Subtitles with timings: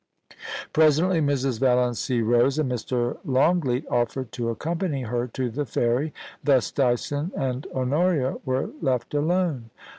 [0.73, 1.59] Presently Mrs.
[1.59, 3.19] Valiancy rose, and Mr.
[3.23, 6.11] Longleat offered to accompany her to the ferry;
[6.43, 9.69] thus Dyson and Honoria were left alone.